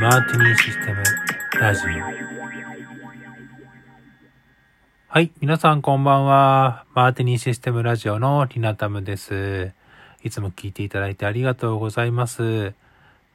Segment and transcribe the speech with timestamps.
[0.00, 1.02] マーティニーシステム
[1.60, 1.88] ラジオ。
[5.08, 5.30] はい。
[5.40, 6.84] 皆さんこんばんは。
[6.94, 9.72] マーティニーシステムラジオのリナタムです。
[10.24, 12.72] いつも聞いていただいてありがとうございます。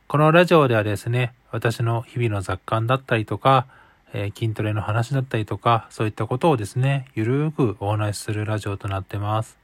[0.07, 3.67] このラジオではですね、私の日々の雑感だったりとか、
[4.13, 9.57] えー筋トレの話だったりとか、そういったことをですね、ゆるーくお話しするラジオとなってます。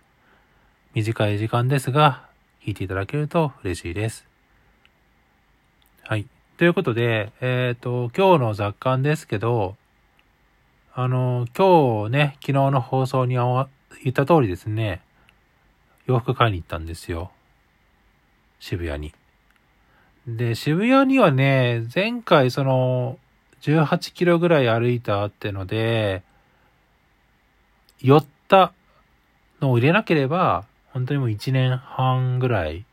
[0.94, 2.24] 短い時間ですが、
[2.66, 4.29] 聞いていただけると嬉しいです。
[6.10, 6.26] はい。
[6.58, 9.76] ということで、えっ、と、今日の雑感ですけど、
[10.92, 13.68] あの、今日ね、昨日の放送に言
[14.10, 15.04] った通りですね、
[16.08, 17.30] 洋服買いに行ったんですよ。
[18.60, 19.14] 渋谷に。
[20.26, 23.20] で、渋谷にはね、前回その、
[23.62, 26.24] 18キロぐらい歩いたってので、
[28.02, 28.74] 寄った
[29.62, 32.84] のを入れなければ、本当にもう1年半ぐらい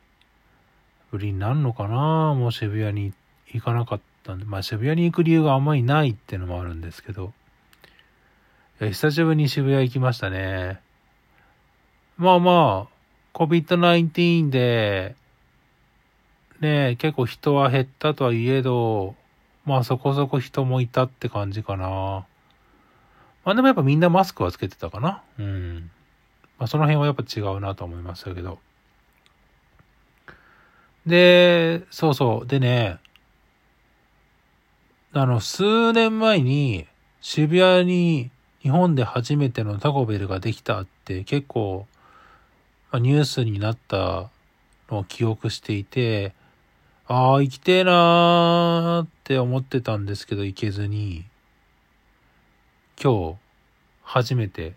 [1.10, 2.34] ぶりになるのかな？
[2.34, 3.12] もう渋谷に
[3.52, 7.32] 行かなかったんで、まあ渋谷に行く理由があんまりないってのもあるんですけど、
[8.80, 10.80] いや久しぶりに渋谷行きましたね。
[12.18, 15.14] まあまあ、COVID-19 で、
[16.60, 19.14] ね結構人は減ったとはいえど、
[19.64, 22.26] まあそこそこ人もいたって感じかな。
[23.44, 25.22] まあでもやっぱみんなマスクはつけてたかな。
[25.38, 25.90] うん。
[26.58, 28.58] まあその辺はやっぱ違うなと思いましたけど。
[31.06, 32.46] で、そうそう。
[32.46, 32.98] でね、
[35.12, 36.86] あの、数年前に
[37.20, 41.86] 渋谷に日本で初めてのタコベルができたって結構、
[42.90, 44.30] まあ、ニュースになった
[44.90, 46.34] のを記憶していて、
[47.06, 51.24] ああ、行きてえなーって思ってたんですけど行けずに、
[53.00, 53.36] 今日
[54.02, 54.74] 初めて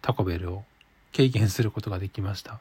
[0.00, 0.64] タコベルを
[1.12, 2.60] 経験することができました。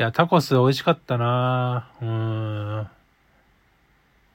[0.00, 2.88] いや、タコス美味しかったなうん。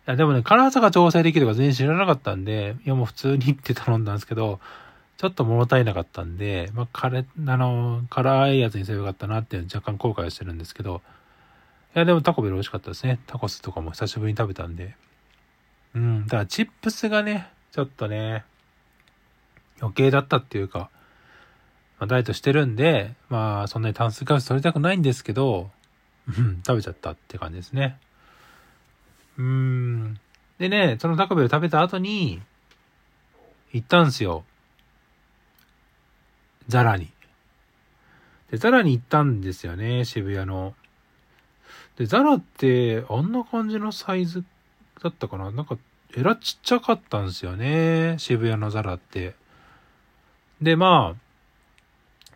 [0.07, 4.59] いや、でもね、辛さが調整できるとか全然知らなかったんで、いやもう普通にって頼んだんですけど、
[5.17, 11.01] ちょっと物足りなかったんで、まあ、辛あの、辛いやつにすればよかったなって若干後悔してるんですけど、
[11.95, 13.17] いや、でもタコベル美味しかったですね。
[13.25, 14.95] タコスとかも久しぶりに食べたんで。
[15.95, 18.45] うん、だからチップスがね、ちょっとね、
[19.81, 20.91] 余計だったっていうか、
[21.99, 25.71] まあ、ダイエットしてるんで、まあ、そんなに炭水化物取りたくないんですけど、
[26.65, 27.97] 食べちゃったって感じですね。
[29.37, 30.19] うーん。
[30.57, 32.41] でね、そのタコベル食べた後に、
[33.71, 34.43] 行ったんすよ。
[36.67, 37.11] ザラに。
[38.51, 40.73] で、ザラに行ったんですよね、渋谷の。
[41.97, 44.43] で、ザラって、あんな感じのサイズ
[45.01, 45.51] だったかな？
[45.51, 45.77] なんか、
[46.15, 49.35] えらちっちゃかったんですよね、渋谷のザラって。
[50.61, 51.21] で、まあ、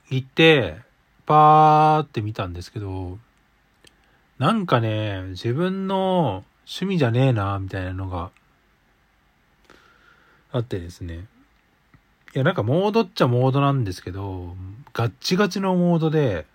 [0.10, 0.78] 行って、
[1.26, 3.20] パーって見たんですけど、
[4.40, 8.32] なんかね、自分の趣味じゃねえな、みたいなのが
[10.52, 11.26] あってですね。
[12.36, 14.56] いや、なんかモードっちゃモードなんですけど、
[14.94, 16.46] ガッチガチのモードで、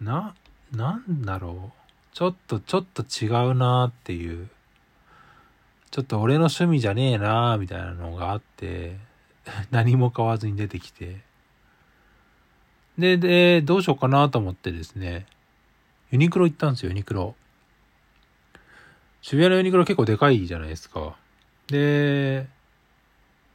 [0.00, 0.34] な、
[0.72, 1.82] なんだろう。
[2.12, 4.48] ちょっと、ちょっと違うなっていう。
[5.90, 8.96] ちょっと俺の趣味じゃねえなみたいなのがあって、
[9.70, 11.20] 何も買わずに出てきて。
[12.98, 15.26] で、で、どうしようかなと思ってですね、
[16.10, 17.34] ユニクロ行ったんですよ、ユニクロ。
[19.22, 21.16] 渋谷のユニクロ結構でかいじゃないですか。
[21.68, 22.46] で、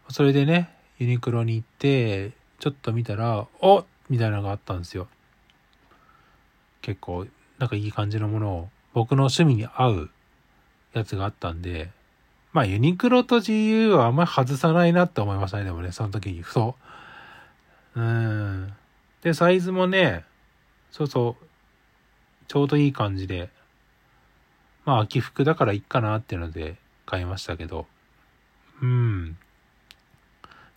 [0.10, 5.08] それでね、ユニクロに行って、ちょっと見たら、おみたいなのがあったんですよ。
[6.82, 7.28] 結構、
[7.60, 10.10] なんかいい感じのものを、僕の趣味に合う
[10.94, 11.92] やつがあったんで、
[12.54, 16.76] まあユニクロと GU はあんまり外さないなって思いましたね、でもね、その時に、ふと。
[17.96, 18.74] うん。
[19.22, 20.24] で、サイズもね、
[20.92, 21.46] そうそう、
[22.48, 23.50] ちょうどいい感じで、
[24.86, 27.86] まあ秋服だからいいかなっていうので買いましたけど、
[28.82, 29.38] うん。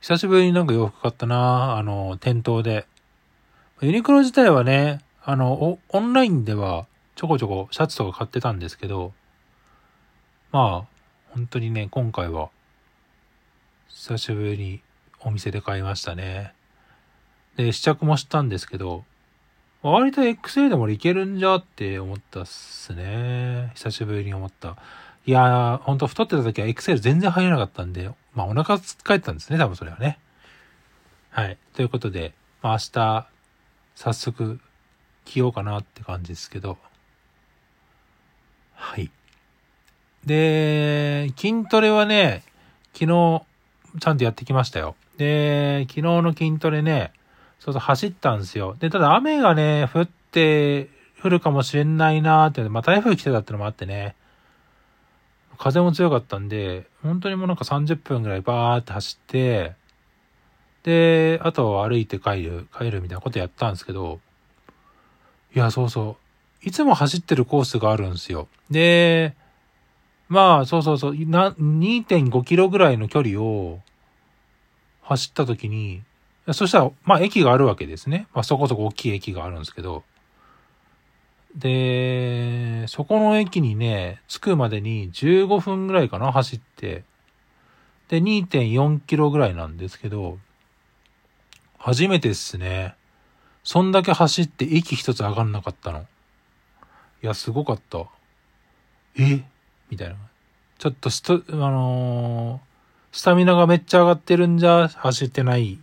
[0.00, 2.86] 久しぶりになんか洋服買ったなあの、店頭で。
[3.82, 6.86] ユニクロ自体はね、あの、オンラインでは
[7.16, 9.12] ちょこちょこシャツとか買ってたんですけど、
[10.52, 10.88] まあ、
[11.30, 12.50] 本当にね、今回は、
[13.88, 14.82] 久しぶりに
[15.20, 16.54] お店で買いましたね。
[17.64, 19.04] で、試着もしたんですけど、
[19.82, 23.72] 割と XL でもいけるんじゃって思ったっすね。
[23.74, 24.76] 久しぶりに思った。
[25.26, 30.18] いやー、ほんと太ってた時は XL 全然入らなかったんで、まあお腹つっかえてたんですね、多分それはね。
[31.30, 31.56] はい。
[31.74, 33.26] ということで、まあ明日、
[33.94, 34.60] 早速、
[35.24, 36.78] 着ようかなって感じですけど。
[38.74, 39.10] はい。
[40.24, 42.42] で、筋トレはね、
[42.92, 43.42] 昨日、
[43.98, 44.94] ちゃんとやってきましたよ。
[45.16, 47.12] で、昨日の筋トレね、
[47.60, 48.76] そうそう走ったんですよ。
[48.80, 50.88] で、ただ雨がね、降って
[51.22, 54.16] 降るかもしれないなーって、まあ台風来てたってのもあってね、
[55.58, 59.74] 風も強かったんで、本当にもうなんか30分ぐらいバーって走って、
[60.84, 64.20] で、あと歩いて帰る、帰るみたいなことやったんですけど、
[65.54, 66.16] いや、そうそ
[66.62, 66.66] う。
[66.66, 68.48] いつも走ってるコースがあるんですよ。
[68.70, 69.34] で、
[70.28, 73.80] まあ、そうそうそう、2.5キロぐらいの距離を
[75.02, 76.02] 走った時に、
[76.52, 78.26] そしたら、まあ駅があるわけですね。
[78.34, 80.04] まあそこそこ大きい駅があるんですけど、
[81.54, 87.04] で、そこの駅にね、着くまでに15分ぐらいかな、走って。
[88.08, 90.38] で、2.4キロぐらいなんですけど、
[91.78, 92.94] 初めてですね。
[93.64, 96.06] そんだけ走って息一つ上がんなかったの。
[97.22, 98.06] いや、すごかった。
[99.16, 99.44] え？
[99.90, 100.16] みたいな。
[100.78, 105.78] ちょっとスト、あのー、スタミナがめっちゃ上がってるんじゃ走ってない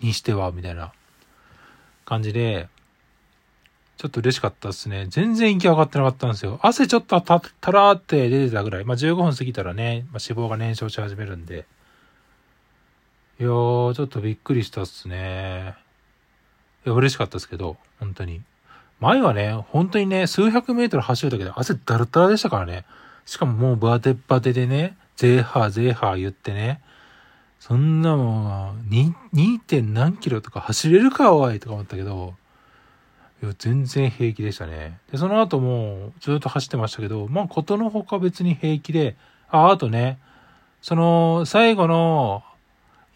[0.00, 0.92] にしては、みたいな
[2.04, 2.68] 感じで、
[3.96, 5.06] ちょっと嬉しかったですね。
[5.08, 6.58] 全然息上がってなかったんですよ。
[6.62, 8.84] 汗ちょっとた、たらーって出てたぐらい。
[8.84, 11.66] まあ、15分過ぎたらね、まあ、脂肪が燃焼し始めるんで。
[13.40, 15.74] いやー、ちょっとびっくりしたっすね。
[16.84, 18.42] いや、嬉しかったですけど、本当に。
[19.00, 22.84] 前はね、本当にね、数百メートル走るだけで汗だるだらでしたからね。
[23.26, 26.80] しかももうバテバテでね、ゼーハーゼーハー言ってね、
[27.66, 29.58] そんなもん、2.
[29.58, 32.34] 点何キロとか走れるかおいとか思ったけど、
[33.42, 34.98] いや、全然平気でしたね。
[35.10, 39.16] で、その後もずっと走ってましたけど、まあ、ことのほか別に平気で、
[39.48, 40.18] あ、あとね、
[40.82, 42.42] その、最後の、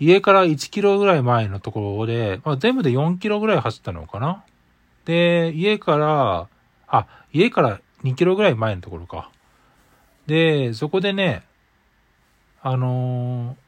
[0.01, 4.45] 家から1キロぐらい前のところで、まあ、全部で4キロぐらい走ったのかな。
[5.05, 6.49] で、家から、
[6.87, 9.31] あ、家から2キロぐらい前のところか。
[10.27, 11.43] で、そこでね、
[12.63, 13.68] あのー、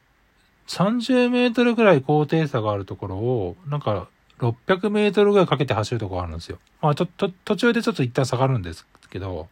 [0.70, 4.08] 30メートルぐらい高低差があるところを、なんか、
[4.38, 6.58] 600メートルぐらいかけて走るとこがあるんですよ。
[6.80, 9.48] まあ、と、と、途中でちょっと一旦下がるんですけど、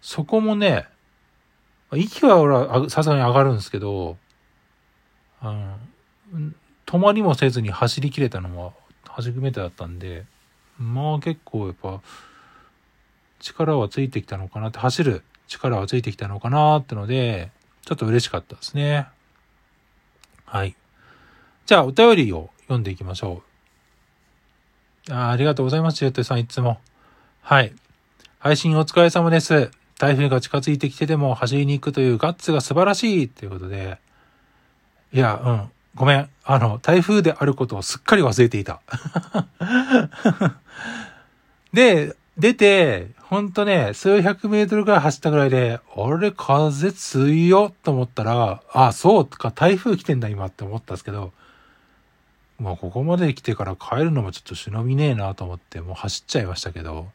[0.00, 0.88] そこもね、
[1.94, 4.16] 息は俺はさすがに上がるんですけど、
[5.40, 5.78] あの、
[6.84, 8.72] 止まりもせずに走り切れたのは
[9.06, 10.24] 初めてだったんで、
[10.76, 12.00] まあ結構やっぱ、
[13.38, 17.52] 力はついてきたのかなって、走る力はついてきたのかなってので、
[17.86, 19.06] ちょっと嬉しかったですね。
[20.50, 20.74] はい。
[21.66, 23.42] じゃあ、お便りを読んでいきましょ
[25.10, 25.12] う。
[25.12, 26.78] あありがとうございます、ジェットさん、いつも。
[27.42, 27.74] はい。
[28.38, 29.70] 配信お疲れ様です。
[29.98, 33.98] 台風が近づいてきてでも走りに行くというガッツが素晴らしいということで。
[35.12, 35.70] いや、うん。
[35.94, 36.30] ごめん。
[36.44, 38.80] あの、台風であることをすっかり忘れていた。
[41.74, 51.32] で、出て、ほんとね、数百メートルぐらい走ったぐらいで、あれ、風強いよと思ったら、あ、そうとか、台風来てんだ今って思ったんですけど、
[52.58, 57.08] まあ、ここまで来てから帰るのもちょっと忍びねえなと思って、もう走っちゃいましたけど。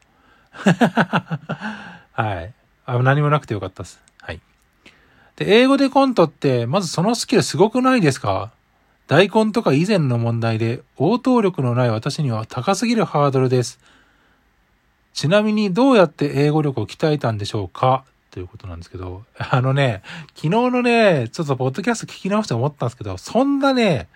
[0.54, 2.54] はい。
[2.86, 4.00] あ何もなくてよかったです。
[4.22, 4.40] はい。
[5.36, 8.52] で、英語でコントって、まずそのスキルすごくないですか？
[9.08, 13.80] 大根とか以前の問題で、応答力のない私には高すぎるハードルです。
[15.14, 18.04] ちなみにどうやって英語力を鍛えたんでしょうか？
[18.32, 20.02] ということなんですけど、あのね、
[20.36, 24.08] 昨日のね、ちょっとポッドキャスト聞き直して思ったんですけど、そんなね、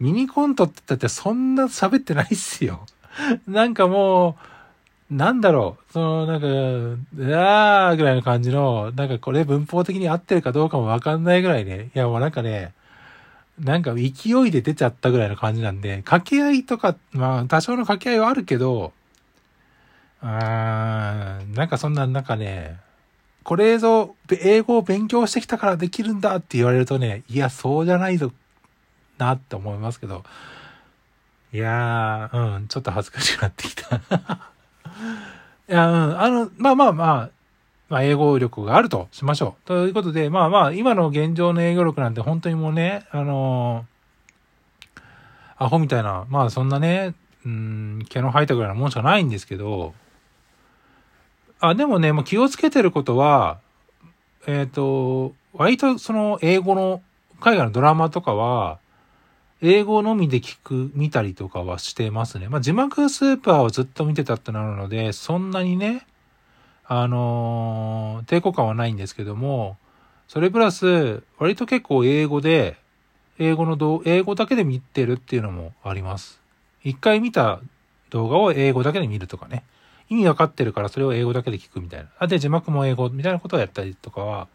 [0.00, 2.86] ミニコントって言ったってそんな喋ってないっすよ。
[3.46, 4.38] なんかも
[5.10, 11.90] う、なんだろう、その、なんか、あーぐらいの感じの、なんかこれ文法的に合ってるかどうかもわかんないぐらいね。
[11.94, 12.72] いやもうなんかね、
[13.60, 14.02] なんか勢
[14.46, 18.92] いで出ちゃったぐらいの感じなんで、掛け合いとか、まあ多少の掛け合いはあるけど、
[20.20, 22.78] あーなんかそんな、なんかね、
[23.42, 28.32] これぞ、英語を勉強してきたからできるんだって言われるとね、いや、そうじゃないぞ
[29.18, 30.24] なって思いますけど、
[31.52, 33.96] いやー、うん、ちょっと恥ずかしくなってきた。
[35.68, 37.30] いや、うん、あの、まあまあまあ、
[37.88, 39.66] まあ、英語力があるとしましょう。
[39.66, 49.94] ということで、まあまあ、今の現状の英語力なんて本当にもうね、あのー、アホみたいな、まあそんなね、うん、毛の生えたぐらいのもんしかないんですけど、
[51.60, 53.58] あ、でもね、もう気をつけてることは、
[54.46, 57.02] えっ、ー、と、割とその英語の
[57.40, 58.78] 海外のドラマとかは、
[59.62, 62.48] 英語のみで聞く、見たりとかはしてますね。
[62.48, 66.06] まあ、字幕スーパーをずっと見てたってなるので、そんなにね、
[66.84, 69.78] あのー、抵抗感はないんですけども、
[70.28, 72.76] それプラス、割と結構英語で、
[73.38, 76.40] 英語の動、英語だけで見てるっていうのもあります。
[76.84, 77.60] 一回見た
[78.10, 79.64] 動画を英語だけで見るとかね。
[80.08, 82.08] 意味わかってるからそれを英語だけで聞くみたいな。
[82.18, 84.48] あ、で、字幕も英語みたいなことをやったりとかは、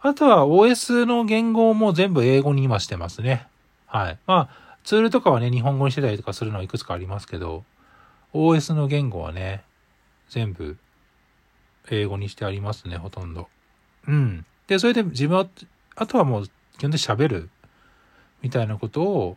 [0.00, 3.46] あとは OS の言語も全部英語に今してますね。
[3.86, 4.18] はい。
[4.26, 7.64] まあ、ツールとかはね、日本語にしてたりとかするのはいくつかありますけど、
[8.34, 9.64] OS の言語はね、
[10.28, 10.76] 全部
[11.90, 13.48] 英語にしてありますね、ほとんど。
[14.06, 14.44] うん。
[14.66, 15.46] で、それで自分は、
[15.96, 16.46] あとはもう
[16.78, 17.50] 基本的に喋る
[18.42, 19.36] みたいなことを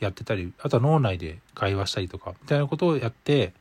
[0.00, 3.52] やってたり、あとは脳内で会話したりとか、みたいなことをやって、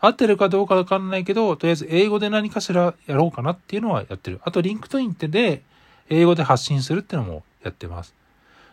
[0.00, 4.40] 合ってるかどうかわかんないけど、とりあえず英語で何かしらやろうかなっていうのはやってる。
[4.44, 5.62] あと、 LinkedIn ってで、
[6.08, 8.14] 英語で発信するっていうのもやってます。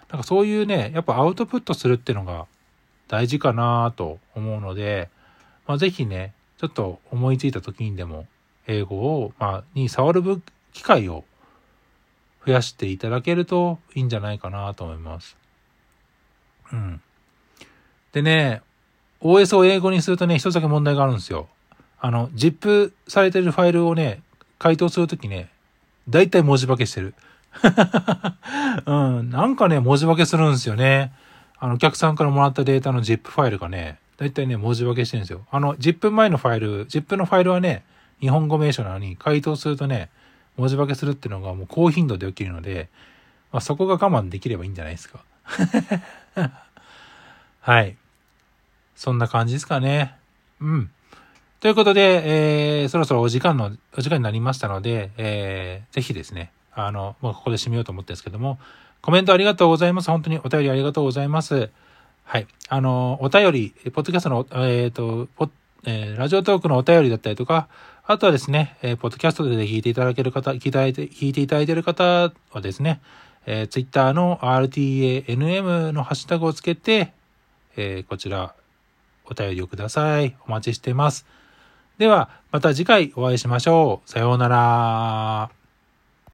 [0.09, 2.45] なんかそういうね、やっぱアウトプットするっていうのが
[3.07, 5.09] 大事かなと思うので、
[5.65, 8.27] まあ、ぜひね、ちょっと思いついた時にでも、
[8.67, 10.41] 英語を、まあ、に触る
[10.73, 11.23] 機会を
[12.45, 15.37] 増やしていただけるといいんじゃないかなと思います。
[16.71, 17.01] うん。
[18.11, 18.61] でね、
[19.23, 21.47] OS を英語にするとね、一つだけ問題があるんですよ。
[21.99, 24.21] あの、ZIP されてるファイルをね、
[24.59, 25.49] 回答するときね、
[26.09, 27.15] だいたい文字化けしてる。
[28.85, 31.13] うん、なんかね、文字化けするんですよね。
[31.57, 35.45] あの、お客さんからもらったデータの ZIP ファイルがね、だいたいね、文字化けしてるんですよ。
[35.49, 37.85] あの、ZIP 前のファイル、ZIP のファイルはね、
[38.19, 40.09] 日本語名称なのに、回答するとね、
[40.57, 42.89] 文字化けするっていうのがもう高頻度で起きるので、
[43.53, 45.23] まあ、そこが我慢できればいいんじゃないですか。
[47.61, 47.95] はい。
[48.95, 50.15] そんな感じですかね。
[50.59, 50.91] うん。
[51.59, 58.59] ということで、えー、そろそろお時間の、お時間になりましたので、えー、ぜひですね、あの、もうここで締めようと思ってるんですけども、
[59.01, 60.09] コメントありがとうございます。
[60.09, 61.69] 本当にお便りありがとうございます。
[62.23, 62.47] はい。
[62.69, 65.49] あの、お便り、ポッドキャストの、えっ、ー、と、ポ
[65.85, 67.67] えー、ラジオトークのお便りだったりとか、
[68.05, 72.03] あとはですね、えー、ポッドキャストで聞いていただける方、聞いていただいて、聞いていただいている方
[72.51, 73.01] はですね、
[73.45, 77.13] えー、ツイッターの RTANM のハッシュタグをつけて、
[77.75, 78.55] えー、こちら、
[79.25, 80.35] お便りをください。
[80.47, 81.25] お待ちしてます。
[81.97, 84.09] では、また次回お会いしましょう。
[84.09, 85.62] さようなら。